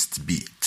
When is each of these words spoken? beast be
beast 0.00 0.26
be 0.26 0.59